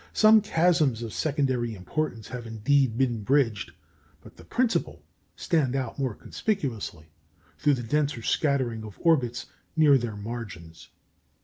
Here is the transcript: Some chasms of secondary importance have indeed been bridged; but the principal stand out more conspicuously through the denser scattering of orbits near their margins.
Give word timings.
Some 0.13 0.41
chasms 0.41 1.03
of 1.03 1.13
secondary 1.13 1.75
importance 1.75 2.29
have 2.29 2.47
indeed 2.47 2.97
been 2.97 3.21
bridged; 3.21 3.71
but 4.21 4.35
the 4.35 4.43
principal 4.43 5.03
stand 5.35 5.75
out 5.75 5.99
more 5.99 6.15
conspicuously 6.15 7.11
through 7.59 7.75
the 7.75 7.83
denser 7.83 8.23
scattering 8.23 8.83
of 8.83 8.97
orbits 9.03 9.45
near 9.75 9.99
their 9.99 10.15
margins. 10.17 10.89